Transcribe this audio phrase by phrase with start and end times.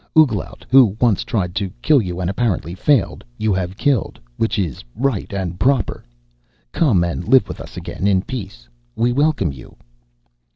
[0.17, 4.83] Ouglat, who once tried to kill you and apparently failed, you have killed, which is
[4.95, 6.03] right and proper.
[6.71, 8.67] Come and live with us again in peace.
[8.95, 9.75] We welcome you."